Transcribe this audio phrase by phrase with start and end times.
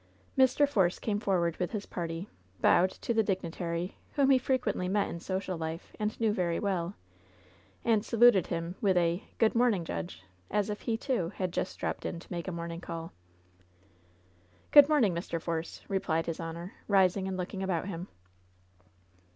[0.35, 0.67] Mr.
[0.67, 2.27] Force came forward with his party,
[2.59, 6.95] bowed to the dignitary, whom he frequently met in social life and knew very well,
[7.85, 12.03] and saluted him with a— ^^Good morning, judge," as if he, too, had just dropped
[12.03, 13.13] in to make a morning call.
[14.71, 15.39] "Good morning, Mr.
[15.39, 18.07] Force," replied his honor, rising and looking about him.